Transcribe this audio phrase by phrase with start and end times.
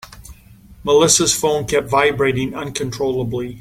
[0.83, 3.59] Melissa's phone kept vibrating uncontrollably.